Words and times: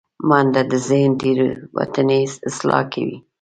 منډه 0.27 0.61
د 0.71 0.73
ذهن 0.87 1.11
تیروتنې 1.21 2.21
اصلاح 2.49 2.83
کوي 2.93 3.17